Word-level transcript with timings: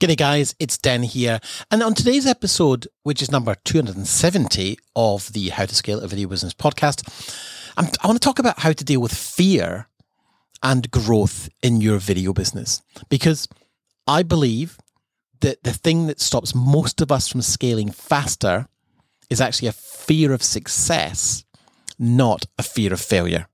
G'day 0.00 0.16
guys, 0.16 0.54
it's 0.60 0.78
Dan 0.78 1.02
here. 1.02 1.40
And 1.72 1.82
on 1.82 1.92
today's 1.92 2.24
episode, 2.24 2.86
which 3.02 3.20
is 3.20 3.32
number 3.32 3.56
270 3.64 4.78
of 4.94 5.32
the 5.32 5.48
How 5.48 5.66
to 5.66 5.74
Scale 5.74 5.98
a 5.98 6.06
Video 6.06 6.28
Business 6.28 6.54
podcast, 6.54 7.02
I'm, 7.76 7.86
i 8.00 8.06
want 8.06 8.14
to 8.14 8.24
talk 8.24 8.38
about 8.38 8.60
how 8.60 8.70
to 8.70 8.84
deal 8.84 9.00
with 9.00 9.12
fear 9.12 9.88
and 10.62 10.88
growth 10.92 11.48
in 11.64 11.80
your 11.80 11.98
video 11.98 12.32
business. 12.32 12.80
Because 13.08 13.48
I 14.06 14.22
believe 14.22 14.78
that 15.40 15.64
the 15.64 15.72
thing 15.72 16.06
that 16.06 16.20
stops 16.20 16.54
most 16.54 17.00
of 17.00 17.10
us 17.10 17.26
from 17.26 17.42
scaling 17.42 17.90
faster 17.90 18.68
is 19.28 19.40
actually 19.40 19.66
a 19.66 19.72
fear 19.72 20.32
of 20.32 20.44
success, 20.44 21.44
not 21.98 22.46
a 22.56 22.62
fear 22.62 22.92
of 22.92 23.00
failure. 23.00 23.48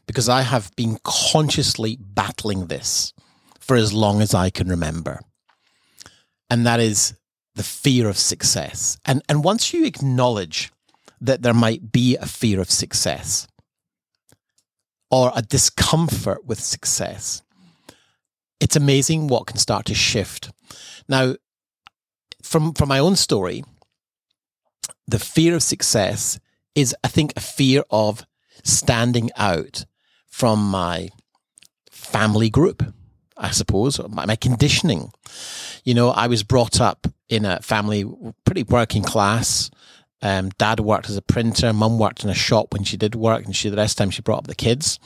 because 0.08 0.28
I 0.28 0.42
have 0.42 0.76
been 0.76 0.98
consciously 1.06 1.98
battling 2.02 2.68
this 2.68 3.14
for 3.62 3.78
as 3.78 3.94
long 3.94 4.22
as 4.22 4.34
I 4.34 4.50
can 4.50 4.68
remember. 4.68 5.22
And 6.50 6.66
that 6.66 6.82
is 6.82 7.14
the 7.56 7.64
fear 7.64 8.10
of 8.10 8.18
success. 8.18 8.98
And, 9.06 9.22
and 9.30 9.42
once 9.42 9.74
you 9.74 9.86
acknowledge 9.86 10.70
that 11.22 11.44
there 11.44 11.54
might 11.54 11.94
be 11.94 12.18
a 12.18 12.26
fear 12.26 12.60
of 12.60 12.70
success 12.70 13.48
or 15.10 15.32
a 15.34 15.42
discomfort 15.42 16.46
with 16.46 16.60
success, 16.60 17.42
it's 18.60 18.76
amazing 18.76 19.30
what 19.30 19.48
can 19.48 19.60
start 19.60 19.86
to 19.86 19.96
shift. 19.96 20.52
Now, 21.08 21.36
from, 22.44 22.74
from 22.74 22.90
my 22.90 23.00
own 23.00 23.16
story, 23.16 23.64
the 25.08 25.20
fear 25.20 25.56
of 25.56 25.64
success 25.64 26.38
is, 26.76 26.96
I 27.04 27.08
think, 27.08 27.34
a 27.36 27.42
fear 27.42 27.84
of 27.90 28.26
standing 28.64 29.32
out 29.36 29.86
from 30.28 30.60
my 30.60 31.10
family 31.90 32.50
group, 32.50 32.84
I 33.38 33.52
suppose, 33.52 34.00
my, 34.10 34.26
my 34.26 34.36
conditioning. 34.36 35.12
You 35.84 35.94
know, 35.94 36.10
I 36.10 36.28
was 36.28 36.44
brought 36.44 36.80
up 36.82 37.08
in 37.30 37.46
a 37.46 37.62
family 37.62 38.06
pretty 38.46 38.64
working 38.64 39.04
class. 39.04 39.72
Um, 40.22 40.50
dad 40.58 40.80
worked 40.80 41.10
as 41.10 41.18
a 41.18 41.22
printer. 41.22 41.74
Mum 41.74 42.00
worked 42.00 42.24
in 42.24 42.30
a 42.30 42.36
shop 42.36 42.74
when 42.74 42.84
she 42.84 42.98
did 42.98 43.16
work, 43.16 43.46
and 43.46 43.56
she 43.56 43.70
the 43.70 43.78
rest 43.78 43.94
of 43.94 43.98
the 43.98 44.04
time 44.04 44.12
she 44.12 44.22
brought 44.22 44.40
up 44.40 44.48
the 44.48 44.56
kids. 44.56 45.00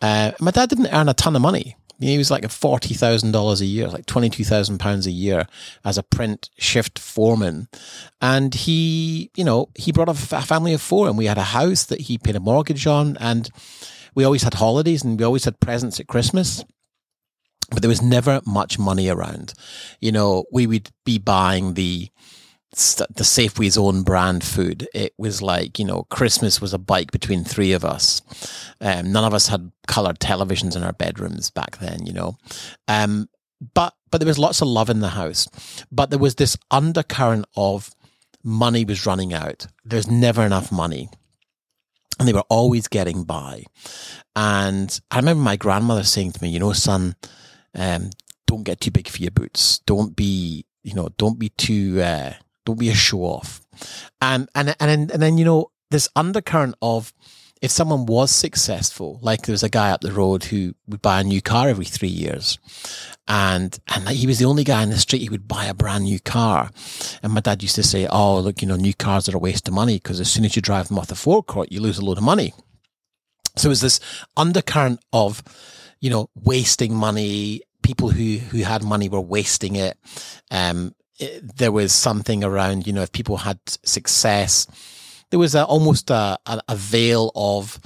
Uh, 0.00 0.32
my 0.40 0.50
dad 0.50 0.68
didn't 0.68 0.92
earn 0.92 1.08
a 1.08 1.14
ton 1.14 1.36
of 1.36 1.42
money. 1.42 1.76
He 2.08 2.18
was 2.18 2.30
like 2.30 2.44
a 2.44 2.48
forty 2.48 2.94
thousand 2.94 3.32
dollars 3.32 3.60
a 3.60 3.66
year, 3.66 3.88
like 3.88 4.06
twenty 4.06 4.30
two 4.30 4.44
thousand 4.44 4.78
pounds 4.78 5.06
a 5.06 5.10
year 5.10 5.46
as 5.84 5.98
a 5.98 6.02
print 6.02 6.50
shift 6.58 6.98
foreman, 6.98 7.68
and 8.20 8.54
he, 8.54 9.30
you 9.36 9.44
know, 9.44 9.68
he 9.74 9.92
brought 9.92 10.08
up 10.08 10.16
a 10.16 10.42
family 10.42 10.74
of 10.74 10.82
four, 10.82 11.08
and 11.08 11.18
we 11.18 11.26
had 11.26 11.38
a 11.38 11.42
house 11.42 11.84
that 11.84 12.02
he 12.02 12.18
paid 12.18 12.36
a 12.36 12.40
mortgage 12.40 12.86
on, 12.86 13.16
and 13.18 13.50
we 14.14 14.24
always 14.24 14.42
had 14.42 14.54
holidays, 14.54 15.04
and 15.04 15.18
we 15.18 15.24
always 15.24 15.44
had 15.44 15.60
presents 15.60 16.00
at 16.00 16.06
Christmas 16.06 16.64
but 17.70 17.80
there 17.80 17.88
was 17.88 18.02
never 18.02 18.40
much 18.46 18.78
money 18.78 19.08
around. 19.08 19.54
You 19.98 20.12
know, 20.12 20.44
we 20.52 20.66
would 20.66 20.90
be 21.04 21.18
buying 21.18 21.74
the 21.74 22.10
the 22.72 23.24
Safeway's 23.24 23.76
own 23.76 24.02
brand 24.02 24.42
food. 24.42 24.88
It 24.94 25.12
was 25.18 25.42
like, 25.42 25.78
you 25.78 25.84
know, 25.84 26.04
Christmas 26.04 26.60
was 26.60 26.72
a 26.72 26.78
bike 26.78 27.12
between 27.12 27.44
three 27.44 27.72
of 27.72 27.84
us. 27.84 28.22
Um, 28.80 29.12
none 29.12 29.24
of 29.24 29.34
us 29.34 29.48
had 29.48 29.72
colored 29.86 30.18
televisions 30.18 30.74
in 30.74 30.82
our 30.82 30.94
bedrooms 30.94 31.50
back 31.50 31.78
then, 31.78 32.06
you 32.06 32.14
know. 32.14 32.38
Um, 32.88 33.28
but, 33.74 33.94
but 34.10 34.18
there 34.18 34.26
was 34.26 34.38
lots 34.38 34.62
of 34.62 34.68
love 34.68 34.88
in 34.88 35.00
the 35.00 35.10
house. 35.10 35.48
But 35.92 36.08
there 36.08 36.18
was 36.18 36.36
this 36.36 36.56
undercurrent 36.70 37.44
of 37.56 37.90
money 38.42 38.86
was 38.86 39.06
running 39.06 39.34
out. 39.34 39.66
There's 39.84 40.10
never 40.10 40.42
enough 40.42 40.72
money. 40.72 41.10
And 42.18 42.26
they 42.26 42.32
were 42.32 42.44
always 42.48 42.88
getting 42.88 43.24
by. 43.24 43.64
And 44.34 44.98
I 45.10 45.16
remember 45.16 45.42
my 45.42 45.56
grandmother 45.56 46.04
saying 46.04 46.32
to 46.32 46.42
me, 46.42 46.48
you 46.48 46.58
know, 46.58 46.72
son, 46.72 47.16
um, 47.74 48.10
don't 48.46 48.64
get 48.64 48.80
too 48.80 48.90
big 48.90 49.08
for 49.08 49.18
your 49.18 49.30
boots. 49.30 49.80
Don't 49.80 50.16
be, 50.16 50.64
you 50.82 50.94
know, 50.94 51.10
don't 51.18 51.38
be 51.38 51.50
too, 51.50 52.00
uh, 52.00 52.32
don't 52.64 52.78
be 52.78 52.88
a 52.88 52.94
show 52.94 53.20
off. 53.20 53.60
And, 54.20 54.48
and, 54.54 54.74
and, 54.80 55.10
and 55.10 55.22
then, 55.22 55.38
you 55.38 55.44
know, 55.44 55.70
this 55.90 56.08
undercurrent 56.16 56.74
of 56.80 57.12
if 57.62 57.70
someone 57.70 58.06
was 58.06 58.32
successful, 58.32 59.20
like 59.22 59.42
there 59.42 59.52
was 59.52 59.62
a 59.62 59.68
guy 59.68 59.92
up 59.92 60.00
the 60.00 60.10
road 60.10 60.42
who 60.44 60.74
would 60.88 61.00
buy 61.00 61.20
a 61.20 61.24
new 61.24 61.40
car 61.40 61.68
every 61.68 61.84
three 61.84 62.08
years. 62.08 62.58
And, 63.28 63.78
and 63.94 64.08
he 64.08 64.26
was 64.26 64.40
the 64.40 64.46
only 64.46 64.64
guy 64.64 64.82
in 64.82 64.90
the 64.90 64.98
street 64.98 65.24
who 65.24 65.30
would 65.30 65.46
buy 65.46 65.66
a 65.66 65.74
brand 65.74 66.04
new 66.04 66.18
car. 66.18 66.70
And 67.22 67.32
my 67.32 67.40
dad 67.40 67.62
used 67.62 67.76
to 67.76 67.84
say, 67.84 68.08
Oh, 68.10 68.40
look, 68.40 68.62
you 68.62 68.68
know, 68.68 68.74
new 68.74 68.92
cars 68.92 69.28
are 69.28 69.36
a 69.36 69.38
waste 69.38 69.68
of 69.68 69.74
money 69.74 69.94
because 69.94 70.18
as 70.18 70.28
soon 70.30 70.44
as 70.44 70.56
you 70.56 70.62
drive 70.62 70.88
them 70.88 70.98
off 70.98 71.06
the 71.06 71.14
forecourt, 71.14 71.70
you 71.70 71.80
lose 71.80 71.98
a 71.98 72.04
load 72.04 72.18
of 72.18 72.24
money. 72.24 72.52
So 73.56 73.68
it 73.68 73.70
was 73.70 73.80
this 73.80 74.00
undercurrent 74.36 75.00
of, 75.12 75.44
you 76.00 76.10
know, 76.10 76.30
wasting 76.34 76.96
money, 76.96 77.62
people 77.82 78.10
who 78.10 78.38
who 78.38 78.58
had 78.64 78.82
money 78.82 79.08
were 79.08 79.20
wasting 79.20 79.76
it. 79.76 79.96
Um, 80.50 80.94
there 81.56 81.72
was 81.72 81.92
something 81.92 82.44
around, 82.44 82.86
you 82.86 82.92
know, 82.92 83.02
if 83.02 83.12
people 83.12 83.38
had 83.38 83.58
success, 83.66 84.66
there 85.30 85.38
was 85.38 85.54
a, 85.54 85.64
almost 85.64 86.10
a, 86.10 86.38
a, 86.46 86.60
a 86.68 86.76
veil 86.76 87.32
of, 87.34 87.80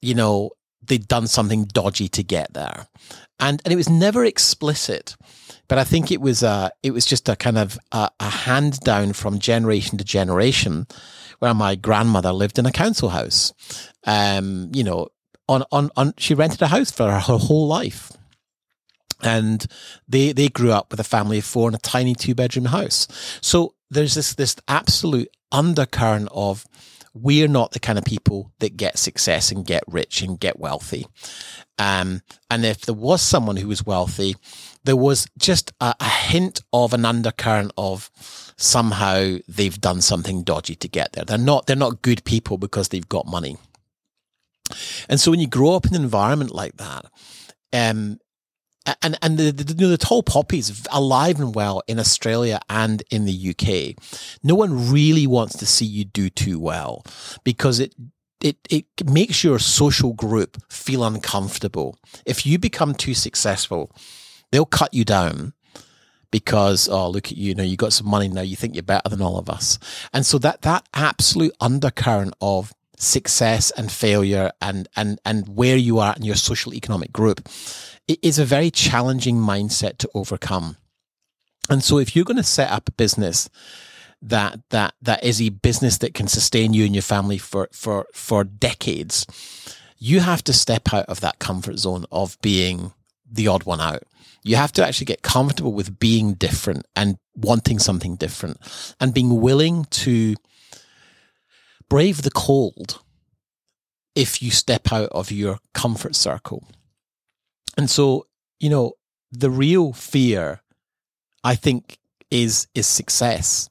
you 0.00 0.14
know, 0.14 0.50
they'd 0.82 1.08
done 1.08 1.26
something 1.26 1.64
dodgy 1.64 2.08
to 2.08 2.22
get 2.22 2.52
there. 2.54 2.86
And, 3.38 3.60
and 3.64 3.72
it 3.72 3.76
was 3.76 3.88
never 3.88 4.24
explicit, 4.24 5.16
but 5.68 5.78
I 5.78 5.84
think 5.84 6.10
it 6.10 6.20
was, 6.20 6.42
a, 6.42 6.70
it 6.82 6.92
was 6.92 7.06
just 7.06 7.28
a 7.28 7.36
kind 7.36 7.58
of 7.58 7.78
a, 7.92 8.10
a 8.20 8.30
hand 8.30 8.80
down 8.80 9.12
from 9.12 9.38
generation 9.38 9.98
to 9.98 10.04
generation 10.04 10.86
where 11.38 11.54
my 11.54 11.74
grandmother 11.74 12.32
lived 12.32 12.58
in 12.58 12.66
a 12.66 12.72
council 12.72 13.08
house. 13.08 13.52
Um, 14.04 14.70
you 14.74 14.84
know, 14.84 15.08
on, 15.48 15.64
on, 15.72 15.90
on, 15.96 16.14
she 16.18 16.34
rented 16.34 16.62
a 16.62 16.68
house 16.68 16.90
for 16.90 17.10
her 17.10 17.38
whole 17.38 17.66
life 17.66 18.12
and 19.22 19.66
they 20.08 20.32
they 20.32 20.48
grew 20.48 20.72
up 20.72 20.90
with 20.90 21.00
a 21.00 21.04
family 21.04 21.38
of 21.38 21.44
four 21.44 21.68
in 21.68 21.74
a 21.74 21.78
tiny 21.78 22.14
two 22.14 22.34
bedroom 22.34 22.66
house. 22.66 23.06
So 23.40 23.74
there's 23.90 24.14
this 24.14 24.34
this 24.34 24.56
absolute 24.68 25.28
undercurrent 25.50 26.28
of 26.32 26.66
we're 27.14 27.48
not 27.48 27.72
the 27.72 27.80
kind 27.80 27.98
of 27.98 28.04
people 28.04 28.52
that 28.60 28.76
get 28.76 28.98
success 28.98 29.52
and 29.52 29.66
get 29.66 29.84
rich 29.86 30.22
and 30.22 30.40
get 30.40 30.58
wealthy. 30.58 31.06
Um, 31.78 32.22
and 32.50 32.64
if 32.64 32.82
there 32.82 32.94
was 32.94 33.20
someone 33.20 33.56
who 33.56 33.68
was 33.68 33.84
wealthy, 33.84 34.36
there 34.84 34.96
was 34.96 35.26
just 35.38 35.72
a, 35.80 35.94
a 36.00 36.08
hint 36.08 36.62
of 36.72 36.94
an 36.94 37.04
undercurrent 37.04 37.72
of 37.76 38.10
somehow 38.56 39.36
they've 39.46 39.80
done 39.80 40.00
something 40.00 40.42
dodgy 40.42 40.74
to 40.76 40.88
get 40.88 41.12
there. 41.12 41.24
They're 41.24 41.38
not 41.38 41.66
they're 41.66 41.76
not 41.76 42.02
good 42.02 42.24
people 42.24 42.56
because 42.58 42.88
they've 42.88 43.08
got 43.08 43.26
money. 43.26 43.56
And 45.08 45.20
so 45.20 45.30
when 45.30 45.40
you 45.40 45.48
grow 45.48 45.74
up 45.74 45.86
in 45.86 45.94
an 45.94 46.02
environment 46.02 46.54
like 46.54 46.76
that, 46.78 47.06
um, 47.74 48.18
and 49.02 49.16
and 49.22 49.38
the, 49.38 49.50
the, 49.52 49.74
the 49.74 49.98
tall 49.98 50.22
poppy 50.22 50.58
is 50.58 50.86
alive 50.90 51.40
and 51.40 51.54
well 51.54 51.82
in 51.86 51.98
Australia 51.98 52.60
and 52.68 53.02
in 53.10 53.24
the 53.24 53.50
UK. 53.50 54.02
No 54.42 54.54
one 54.54 54.90
really 54.90 55.26
wants 55.26 55.56
to 55.58 55.66
see 55.66 55.86
you 55.86 56.04
do 56.04 56.30
too 56.30 56.58
well 56.58 57.04
because 57.44 57.80
it 57.80 57.94
it 58.40 58.56
it 58.70 58.86
makes 59.08 59.44
your 59.44 59.58
social 59.58 60.12
group 60.12 60.60
feel 60.70 61.04
uncomfortable. 61.04 61.98
If 62.26 62.44
you 62.44 62.58
become 62.58 62.94
too 62.94 63.14
successful, 63.14 63.94
they'll 64.50 64.66
cut 64.66 64.92
you 64.92 65.04
down 65.04 65.54
because 66.30 66.88
oh 66.88 67.08
look 67.08 67.26
at 67.26 67.36
you, 67.36 67.50
you 67.50 67.54
know 67.54 67.62
you 67.62 67.76
got 67.76 67.92
some 67.92 68.08
money 68.08 68.26
now 68.26 68.40
you 68.40 68.56
think 68.56 68.74
you're 68.74 68.82
better 68.82 69.08
than 69.08 69.20
all 69.20 69.36
of 69.38 69.50
us 69.50 69.78
and 70.14 70.24
so 70.24 70.38
that 70.38 70.62
that 70.62 70.88
absolute 70.94 71.52
undercurrent 71.60 72.32
of 72.40 72.72
success 73.02 73.70
and 73.72 73.90
failure 73.90 74.50
and 74.60 74.88
and 74.96 75.18
and 75.24 75.48
where 75.48 75.76
you 75.76 75.98
are 75.98 76.14
in 76.16 76.24
your 76.24 76.36
social 76.36 76.72
economic 76.72 77.12
group 77.12 77.48
it 78.08 78.18
is 78.22 78.38
a 78.38 78.44
very 78.44 78.70
challenging 78.70 79.36
mindset 79.36 79.98
to 79.98 80.10
overcome. 80.14 80.76
And 81.70 81.82
so 81.82 81.98
if 81.98 82.14
you're 82.14 82.24
going 82.24 82.36
to 82.36 82.42
set 82.42 82.70
up 82.70 82.88
a 82.88 82.92
business 82.92 83.48
that 84.20 84.60
that 84.70 84.94
that 85.02 85.24
is 85.24 85.42
a 85.42 85.48
business 85.48 85.98
that 85.98 86.14
can 86.14 86.28
sustain 86.28 86.74
you 86.74 86.84
and 86.84 86.94
your 86.94 87.02
family 87.02 87.38
for 87.38 87.68
for 87.72 88.06
for 88.12 88.44
decades, 88.44 89.26
you 89.98 90.20
have 90.20 90.44
to 90.44 90.52
step 90.52 90.92
out 90.92 91.06
of 91.06 91.20
that 91.20 91.38
comfort 91.38 91.78
zone 91.78 92.04
of 92.12 92.36
being 92.40 92.92
the 93.30 93.48
odd 93.48 93.64
one 93.64 93.80
out. 93.80 94.02
You 94.44 94.56
have 94.56 94.72
to 94.72 94.86
actually 94.86 95.06
get 95.06 95.22
comfortable 95.22 95.72
with 95.72 95.98
being 95.98 96.34
different 96.34 96.86
and 96.96 97.16
wanting 97.34 97.78
something 97.78 98.16
different 98.16 98.58
and 99.00 99.14
being 99.14 99.40
willing 99.40 99.84
to 99.86 100.34
brave 101.92 102.22
the 102.22 102.30
cold 102.30 103.02
if 104.14 104.40
you 104.42 104.50
step 104.50 104.90
out 104.90 105.10
of 105.10 105.30
your 105.30 105.58
comfort 105.74 106.16
circle. 106.16 106.66
And 107.76 107.90
so, 107.90 108.26
you 108.58 108.70
know, 108.70 108.94
the 109.30 109.50
real 109.50 109.92
fear, 109.92 110.62
I 111.44 111.54
think, 111.54 111.98
is 112.30 112.66
is 112.74 112.86
success. 112.86 113.68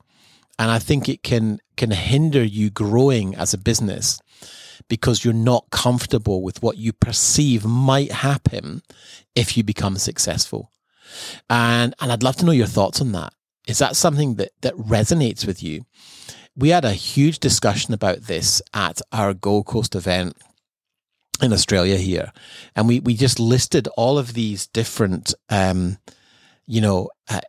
And 0.60 0.70
I 0.70 0.78
think 0.78 1.10
it 1.10 1.24
can 1.24 1.62
can 1.78 1.90
hinder 1.90 2.44
you 2.44 2.70
growing 2.70 3.34
as 3.34 3.56
a 3.56 3.58
business 3.58 4.22
because 4.88 5.26
you're 5.26 5.34
not 5.52 5.72
comfortable 5.72 6.44
with 6.44 6.62
what 6.62 6.78
you 6.78 6.94
perceive 6.94 7.66
might 7.66 8.12
happen 8.12 8.84
if 9.34 9.58
you 9.58 9.64
become 9.64 9.98
successful. 9.98 10.70
And 11.50 11.96
and 12.00 12.12
I'd 12.12 12.22
love 12.22 12.36
to 12.36 12.46
know 12.46 12.52
your 12.52 12.68
thoughts 12.68 13.02
on 13.02 13.14
that. 13.14 13.34
Is 13.68 13.80
that 13.80 13.96
something 13.96 14.36
that 14.36 14.52
that 14.62 14.76
resonates 14.76 15.48
with 15.48 15.64
you? 15.64 15.86
We 16.56 16.70
had 16.70 16.86
a 16.86 16.94
huge 16.94 17.40
discussion 17.40 17.94
about 17.94 18.22
this 18.24 18.62
at 18.74 19.02
our 19.12 19.34
Gold 19.34 19.66
Coast 19.68 19.96
event 19.96 20.38
in 21.42 21.54
Australia 21.54 21.98
here, 21.98 22.32
and 22.76 22.88
we 22.88 23.00
we 23.00 23.16
just 23.16 23.40
listed 23.40 23.88
all 23.98 24.18
of 24.18 24.34
these 24.34 24.68
different, 24.68 25.34
um, 25.50 25.98
you 26.68 26.82
know, 26.82 27.10
uh, 27.30 27.42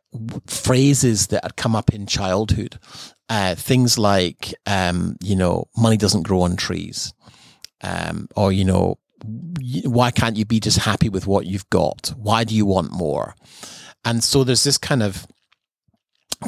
phrases 0.46 1.26
that 1.28 1.44
had 1.44 1.56
come 1.56 1.76
up 1.76 1.93
in 1.93 2.06
childhood, 2.06 2.78
uh, 3.28 3.54
things 3.54 3.99
like, 3.99 4.54
um, 4.66 5.16
you 5.20 5.37
know, 5.37 5.66
money 5.76 5.96
doesn't 5.96 6.22
grow 6.22 6.43
on 6.43 6.56
trees, 6.56 7.12
um, 7.82 8.28
or 8.37 8.52
you 8.52 8.64
know, 8.64 8.99
why 9.84 10.10
can't 10.10 10.37
you 10.37 10.44
be 10.44 10.60
just 10.60 10.78
happy 10.78 11.08
with 11.08 11.26
what 11.26 11.46
you've 11.46 11.69
got? 11.70 12.12
Why 12.16 12.44
do 12.44 12.54
you 12.54 12.66
want 12.66 12.93
more? 12.93 13.34
And 14.04 14.22
so 14.22 14.44
there's 14.44 14.64
this 14.64 14.78
kind 14.78 15.02
of 15.02 15.26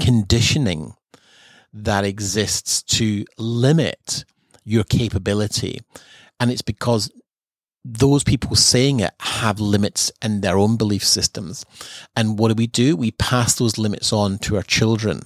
conditioning 0.00 0.94
that 1.74 2.04
exists 2.04 2.82
to 2.82 3.24
limit 3.36 4.24
your 4.64 4.84
capability. 4.84 5.80
And 6.40 6.50
it's 6.50 6.62
because 6.62 7.10
those 7.84 8.24
people 8.24 8.56
saying 8.56 9.00
it 9.00 9.12
have 9.20 9.60
limits 9.60 10.10
in 10.22 10.40
their 10.40 10.56
own 10.56 10.76
belief 10.76 11.04
systems. 11.04 11.66
And 12.16 12.38
what 12.38 12.48
do 12.48 12.54
we 12.54 12.66
do? 12.66 12.96
We 12.96 13.10
pass 13.10 13.56
those 13.56 13.76
limits 13.76 14.12
on 14.12 14.38
to 14.38 14.56
our 14.56 14.62
children. 14.62 15.22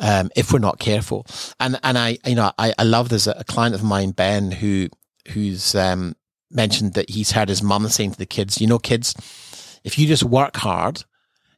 Um, 0.00 0.30
if 0.36 0.52
we're 0.52 0.60
not 0.60 0.78
careful. 0.78 1.26
And, 1.58 1.80
and 1.82 1.98
I, 1.98 2.18
you 2.24 2.36
know, 2.36 2.52
I, 2.56 2.72
I 2.78 2.84
love 2.84 3.08
there's 3.08 3.26
a, 3.26 3.42
client 3.42 3.74
of 3.74 3.82
mine, 3.82 4.12
Ben, 4.12 4.52
who, 4.52 4.86
who's, 5.32 5.74
um, 5.74 6.14
mentioned 6.52 6.94
that 6.94 7.10
he's 7.10 7.32
heard 7.32 7.48
his 7.48 7.64
mum 7.64 7.88
saying 7.88 8.12
to 8.12 8.18
the 8.18 8.24
kids, 8.24 8.60
you 8.60 8.68
know, 8.68 8.78
kids, 8.78 9.14
if 9.82 9.98
you 9.98 10.06
just 10.06 10.22
work 10.22 10.56
hard, 10.56 11.02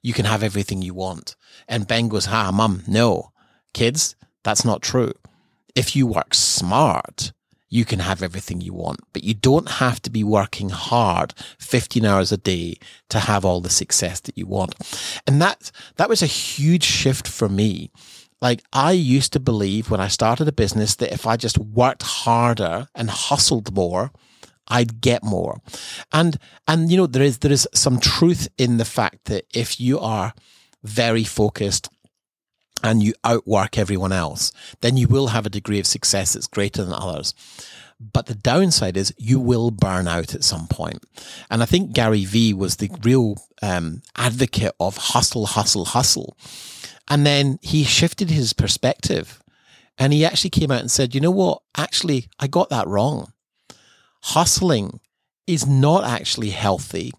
you 0.03 0.15
can 0.15 0.25
have 0.25 0.43
everything 0.43 0.81
you 0.81 0.95
want. 0.95 1.37
And 1.69 1.87
Ben 1.87 2.09
goes, 2.09 2.29
ah, 2.29 2.51
mum, 2.51 2.83
no, 2.89 3.31
kids, 3.73 4.17
that's 4.43 4.65
not 4.65 4.83
true. 4.83 5.13
If 5.75 5.95
you 5.95 6.07
work 6.07 6.35
smart, 6.35 7.33
you 7.69 7.85
can 7.85 8.01
have 8.01 8.23
everything 8.23 8.61
you 8.61 8.75
want, 8.75 9.01
but 9.13 9.23
you 9.23 9.33
don't 9.33 9.69
have 9.69 10.03
to 10.03 10.11
be 10.11 10.25
working 10.25 10.71
hard 10.71 11.33
15 11.61 12.05
hours 12.05 12.33
a 12.33 12.37
day 12.37 12.77
to 13.09 13.21
have 13.21 13.45
all 13.45 13.61
the 13.61 13.71
success 13.71 14.21
that 14.21 14.37
you 14.37 14.47
want. 14.47 14.75
And 15.27 15.41
that, 15.41 15.71
that 15.97 16.09
was 16.09 16.21
a 16.21 16.27
huge 16.27 16.83
shift 16.83 17.29
for 17.29 17.49
me. 17.49 17.93
Like 18.41 18.63
I 18.73 18.93
used 18.93 19.33
to 19.35 19.41
believe 19.41 19.91
when 19.91 20.01
I 20.01 20.09
started 20.09 20.49
a 20.49 20.53
business 20.53 20.97
that 20.97 21.13
if 21.13 21.27
I 21.27 21.37
just 21.37 21.59
worked 21.59 22.03
harder 22.03 22.89
and 22.95 23.09
hustled 23.09 23.73
more, 23.75 24.11
I'd 24.67 25.01
get 25.01 25.23
more. 25.23 25.61
And, 26.13 26.39
and, 26.67 26.91
you 26.91 26.97
know, 26.97 27.07
there 27.07 27.23
is, 27.23 27.39
there 27.39 27.53
is 27.53 27.69
some 27.75 28.01
truth 28.01 28.49
in 28.57 28.79
the 28.79 28.85
fact 28.85 29.27
that 29.27 29.45
if 29.55 29.81
you 29.81 29.99
are 30.01 30.33
very 30.83 31.25
focused 31.25 31.89
and 32.83 33.03
you 33.03 33.15
outwork 33.25 33.79
everyone 33.79 34.13
else, 34.13 34.53
then 34.81 34.97
you 34.97 35.09
will 35.09 35.29
have 35.29 35.47
a 35.47 35.51
degree 35.51 35.79
of 35.79 35.87
success 35.87 36.33
that's 36.33 36.47
greater 36.47 36.85
than 36.85 36.95
others. 36.95 37.35
But 38.01 38.27
the 38.27 38.35
downside 38.35 38.97
is 38.97 39.13
you 39.19 39.39
will 39.39 39.71
burn 39.71 40.09
out 40.09 40.35
at 40.35 40.45
some 40.45 40.67
point. 40.67 41.05
And 41.51 41.63
I 41.63 41.67
think 41.67 41.93
Gary 41.93 42.25
Vee 42.25 42.55
was 42.55 42.77
the 42.77 42.91
real 43.03 43.37
um, 43.61 44.03
advocate 44.17 44.73
of 44.81 44.97
hustle, 44.97 45.47
hustle, 45.47 45.85
hustle. 45.85 46.37
And 47.09 47.27
then 47.27 47.59
he 47.61 47.85
shifted 47.85 48.31
his 48.31 48.55
perspective 48.55 49.43
and 49.99 50.15
he 50.15 50.25
actually 50.25 50.51
came 50.51 50.71
out 50.71 50.81
and 50.81 50.91
said, 50.91 51.15
you 51.15 51.21
know 51.21 51.31
what? 51.31 51.61
Actually, 51.77 52.29
I 52.39 52.47
got 52.47 52.71
that 52.71 52.87
wrong. 52.89 53.35
Hustling 54.23 55.01
is 55.47 55.67
not 55.67 56.05
actually 56.05 56.51
healthy 56.51 57.13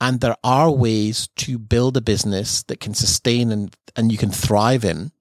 and 0.00 0.20
there 0.20 0.36
are 0.42 0.70
ways 0.70 1.28
to 1.36 1.58
build 1.58 1.96
a 1.96 2.00
business 2.00 2.62
that 2.64 2.80
can 2.80 2.94
sustain 2.94 3.50
and, 3.50 3.76
and 3.96 4.10
you 4.10 4.18
can 4.18 4.30
thrive 4.30 4.84
in 4.84 5.12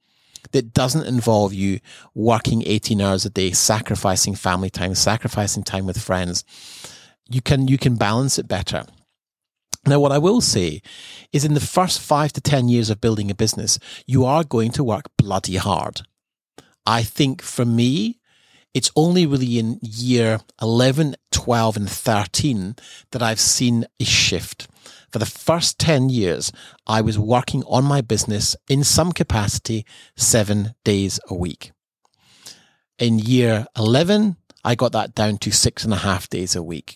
that 0.51 0.73
doesn't 0.73 1.05
involve 1.05 1.53
you 1.53 1.79
working 2.15 2.63
18 2.65 3.01
hours 3.01 3.25
a 3.25 3.29
day, 3.29 3.51
sacrificing 3.51 4.35
family 4.35 4.69
time, 4.69 4.95
sacrificing 4.95 5.63
time 5.63 5.85
with 5.85 6.01
friends. 6.01 6.43
You 7.29 7.41
can, 7.41 7.67
you 7.67 7.77
can 7.77 7.95
balance 7.95 8.39
it 8.39 8.47
better. 8.47 8.85
Now, 9.85 9.99
what 9.99 10.11
I 10.11 10.17
will 10.17 10.41
say 10.41 10.81
is 11.31 11.45
in 11.45 11.53
the 11.53 11.59
first 11.59 12.01
five 12.01 12.33
to 12.33 12.41
10 12.41 12.69
years 12.69 12.89
of 12.89 13.01
building 13.01 13.29
a 13.29 13.35
business, 13.35 13.79
you 14.05 14.25
are 14.25 14.43
going 14.43 14.71
to 14.71 14.83
work 14.83 15.05
bloody 15.17 15.57
hard. 15.57 16.01
I 16.85 17.03
think 17.03 17.41
for 17.41 17.65
me, 17.65 18.19
it's 18.73 18.91
only 18.95 19.25
really 19.25 19.59
in 19.59 19.79
year 19.81 20.39
11, 20.61 21.15
12, 21.31 21.77
and 21.77 21.89
13 21.89 22.75
that 23.11 23.21
I've 23.21 23.39
seen 23.39 23.85
a 23.99 24.05
shift. 24.05 24.67
For 25.11 25.19
the 25.19 25.25
first 25.25 25.79
10 25.79 26.09
years, 26.09 26.51
I 26.87 27.01
was 27.01 27.17
working 27.17 27.63
on 27.63 27.83
my 27.83 28.01
business 28.01 28.55
in 28.67 28.83
some 28.83 29.11
capacity 29.11 29.85
seven 30.15 30.75
days 30.83 31.19
a 31.29 31.35
week. 31.35 31.71
In 32.97 33.19
year 33.19 33.65
11, 33.77 34.37
I 34.63 34.75
got 34.75 34.91
that 34.91 35.15
down 35.15 35.37
to 35.39 35.51
six 35.51 35.83
and 35.83 35.93
a 35.93 35.97
half 35.97 36.29
days 36.29 36.55
a 36.55 36.63
week. 36.63 36.95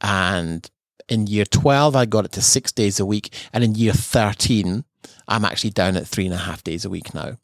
And 0.00 0.68
in 1.08 1.26
year 1.26 1.44
12, 1.44 1.96
I 1.96 2.06
got 2.06 2.24
it 2.24 2.32
to 2.32 2.42
six 2.42 2.72
days 2.72 3.00
a 3.00 3.06
week. 3.06 3.34
And 3.52 3.64
in 3.64 3.74
year 3.74 3.92
13, 3.92 4.84
I'm 5.28 5.44
actually 5.44 5.70
down 5.70 5.96
at 5.96 6.06
three 6.06 6.24
and 6.24 6.34
a 6.34 6.38
half 6.38 6.62
days 6.64 6.84
a 6.84 6.90
week 6.90 7.14
now. 7.14 7.36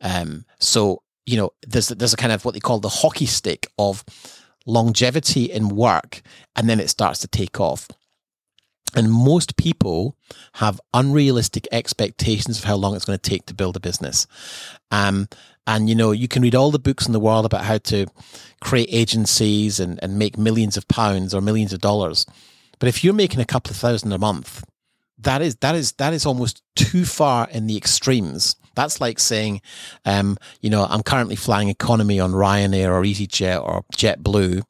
Um, 0.00 0.44
so 0.58 1.02
you 1.26 1.36
know, 1.36 1.50
there's 1.66 1.88
there's 1.88 2.14
a 2.14 2.16
kind 2.16 2.32
of 2.32 2.44
what 2.44 2.54
they 2.54 2.60
call 2.60 2.78
the 2.78 2.88
hockey 2.88 3.26
stick 3.26 3.66
of 3.78 4.04
longevity 4.64 5.44
in 5.44 5.68
work, 5.68 6.22
and 6.54 6.68
then 6.68 6.80
it 6.80 6.88
starts 6.88 7.20
to 7.20 7.28
take 7.28 7.60
off. 7.60 7.88
And 8.94 9.12
most 9.12 9.56
people 9.56 10.16
have 10.54 10.80
unrealistic 10.94 11.68
expectations 11.70 12.58
of 12.58 12.64
how 12.64 12.76
long 12.76 12.94
it's 12.94 13.04
going 13.04 13.18
to 13.18 13.30
take 13.30 13.46
to 13.46 13.54
build 13.54 13.76
a 13.76 13.80
business. 13.80 14.26
Um, 14.90 15.28
and 15.66 15.88
you 15.88 15.94
know, 15.94 16.12
you 16.12 16.28
can 16.28 16.42
read 16.42 16.54
all 16.54 16.70
the 16.70 16.78
books 16.78 17.06
in 17.06 17.12
the 17.12 17.20
world 17.20 17.44
about 17.44 17.64
how 17.64 17.78
to 17.78 18.06
create 18.60 18.88
agencies 18.90 19.80
and, 19.80 20.02
and 20.02 20.18
make 20.18 20.38
millions 20.38 20.76
of 20.76 20.88
pounds 20.88 21.34
or 21.34 21.40
millions 21.40 21.72
of 21.72 21.80
dollars. 21.80 22.24
But 22.78 22.88
if 22.88 23.02
you're 23.02 23.14
making 23.14 23.40
a 23.40 23.44
couple 23.44 23.70
of 23.70 23.76
thousand 23.76 24.12
a 24.12 24.18
month, 24.18 24.64
that 25.18 25.42
is 25.42 25.56
that 25.56 25.74
is 25.74 25.92
that 25.92 26.12
is 26.12 26.24
almost 26.24 26.62
too 26.76 27.04
far 27.04 27.48
in 27.50 27.66
the 27.66 27.76
extremes 27.76 28.56
that's 28.76 29.00
like 29.00 29.18
saying, 29.18 29.62
um, 30.04 30.36
you 30.60 30.70
know, 30.70 30.86
I'm 30.88 31.02
currently 31.02 31.34
flying 31.34 31.68
economy 31.68 32.20
on 32.20 32.32
Ryanair 32.32 32.90
or 32.90 33.02
EasyJet 33.02 33.60
or 33.60 33.82
JetBlue 33.94 34.62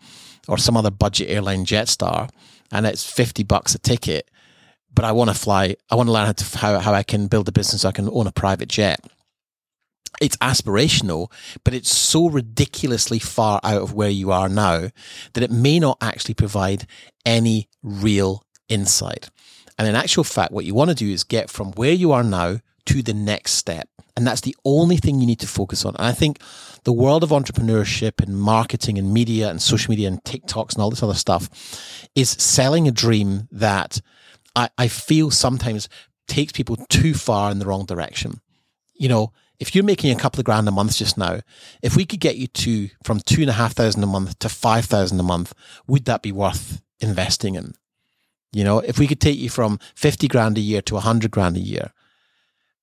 or 0.49 0.57
some 0.57 0.77
other 0.77 0.93
budget 0.93 1.29
airline 1.29 1.67
Jetstar, 1.67 2.31
and 2.73 2.87
it's 2.87 3.09
50 3.09 3.43
bucks 3.45 3.75
a 3.75 3.79
ticket. 3.79 4.31
But 4.95 5.05
I 5.05 5.13
want 5.13 5.31
to 5.31 5.35
fly, 5.35 5.77
I 5.91 5.95
want 5.95 6.09
to 6.09 6.13
learn 6.13 6.27
how, 6.27 6.33
to, 6.33 6.59
how, 6.59 6.79
how 6.79 6.95
I 6.95 7.03
can 7.03 7.27
build 7.27 7.49
a 7.49 7.53
business 7.53 7.83
so 7.83 7.89
I 7.89 7.93
can 7.93 8.09
own 8.11 8.27
a 8.27 8.33
private 8.33 8.69
jet. 8.69 9.01
It's 10.21 10.37
aspirational, 10.39 11.31
but 11.63 11.75
it's 11.75 11.95
so 11.95 12.31
ridiculously 12.31 13.19
far 13.19 13.61
out 13.63 13.83
of 13.83 13.93
where 13.93 14.09
you 14.09 14.33
are 14.33 14.49
now 14.49 14.91
that 15.35 15.43
it 15.43 15.51
may 15.51 15.79
not 15.79 15.99
actually 16.01 16.35
provide 16.35 16.87
any 17.27 17.69
real 17.83 18.45
insight. 18.69 19.29
And 19.79 19.87
in 19.87 19.95
actual 19.95 20.25
fact, 20.25 20.53
what 20.53 20.65
you 20.65 20.75
want 20.75 20.89
to 20.89 20.97
do 20.97 21.11
is 21.11 21.23
get 21.25 21.51
from 21.51 21.73
where 21.73 21.93
you 21.93 22.13
are 22.13 22.25
now 22.25 22.61
to 22.87 23.03
the 23.03 23.15
next 23.15 23.53
step. 23.53 23.89
And 24.17 24.27
that's 24.27 24.41
the 24.41 24.57
only 24.65 24.97
thing 24.97 25.21
you 25.21 25.27
need 25.27 25.41
to 25.41 25.47
focus 25.47 25.85
on. 25.85 25.95
And 25.97 26.07
I 26.07 26.13
think 26.13 26.41
the 26.85 26.93
world 26.93 27.23
of 27.23 27.31
entrepreneurship 27.31 28.23
and 28.23 28.39
marketing 28.41 28.99
and 28.99 29.13
media 29.13 29.51
and 29.51 29.61
social 29.61 29.91
media 29.91 30.09
and 30.09 30.23
TikToks 30.25 30.75
and 30.75 30.83
all 30.83 30.91
this 30.91 31.03
other 31.03 31.15
stuff 31.15 32.09
is 32.15 32.31
selling 32.31 32.89
a 32.89 32.93
dream 32.93 33.49
that 33.53 34.01
I, 34.55 34.71
I 34.79 34.89
feel 34.89 35.31
sometimes 35.31 35.89
takes 36.27 36.53
people 36.53 36.77
too 36.89 37.13
far 37.13 37.51
in 37.51 37.59
the 37.59 37.67
wrong 37.67 37.85
direction. 37.85 38.41
You 38.95 39.09
know, 39.09 39.33
if 39.59 39.75
you're 39.75 39.85
making 39.85 40.11
a 40.11 40.21
couple 40.21 40.41
of 40.41 40.47
grand 40.47 40.69
a 40.69 40.71
month 40.71 40.97
just 40.97 41.19
now, 41.19 41.41
if 41.83 41.97
we 41.97 42.05
could 42.05 42.21
get 42.21 42.37
you 42.37 42.47
to 42.47 42.89
from 43.05 43.21
two 43.21 43.43
and 43.43 43.51
a 43.51 43.55
half 43.55 43.73
thousand 43.73 44.03
a 44.03 44.07
month 44.07 44.39
to 44.41 44.49
five 44.49 44.87
thousand 44.87 45.21
a 45.21 45.23
month, 45.23 45.55
would 45.87 46.07
that 46.07 46.23
be 46.23 46.33
worth 46.33 46.83
investing 47.01 47.55
in? 47.55 47.75
You 48.53 48.65
know, 48.65 48.79
if 48.79 48.99
we 48.99 49.07
could 49.07 49.21
take 49.21 49.39
you 49.39 49.51
from 49.51 49.79
50 49.97 50.29
grand 50.29 50.57
a 50.57 50.63
year 50.63 50.81
to 50.83 50.95
100 50.95 51.31
grand 51.31 51.57
a 51.57 51.61
year, 51.61 51.93